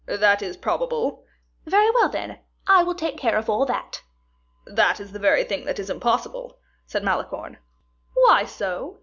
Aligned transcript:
"That 0.07 0.41
is 0.41 0.57
probable." 0.57 1.25
"Very 1.67 1.91
well, 1.91 2.09
then; 2.09 2.39
I 2.65 2.81
will 2.81 2.95
take 2.95 3.19
care 3.19 3.37
of 3.37 3.51
all 3.51 3.67
that." 3.67 4.01
"That 4.65 4.99
is 4.99 5.11
the 5.11 5.19
very 5.19 5.43
thing 5.43 5.65
that 5.65 5.77
is 5.77 5.91
impossible," 5.91 6.57
said 6.87 7.03
Malicorne. 7.03 7.59
"Why 8.15 8.45
so?" 8.45 8.99